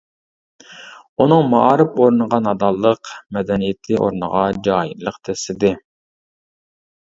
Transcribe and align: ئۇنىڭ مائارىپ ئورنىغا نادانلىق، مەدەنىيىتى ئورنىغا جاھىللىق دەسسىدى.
ئۇنىڭ 1.25 1.43
مائارىپ 1.51 1.99
ئورنىغا 2.05 2.39
نادانلىق، 2.45 3.11
مەدەنىيىتى 3.37 3.99
ئورنىغا 4.07 4.43
جاھىللىق 4.69 5.21
دەسسىدى. 5.31 5.73